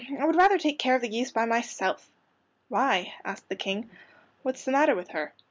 I 0.19 0.25
would 0.25 0.35
rather 0.35 0.57
take 0.57 0.79
care 0.79 0.95
of 0.95 1.01
the 1.03 1.07
geese 1.09 1.29
by 1.31 1.45
myself." 1.45 2.09
"Why?" 2.69 3.13
asked 3.23 3.49
the 3.49 3.55
King. 3.55 3.87
"What 4.41 4.55
is 4.55 4.65
the 4.65 4.71
matter 4.71 4.95
with 4.95 5.09
her?" 5.09 5.31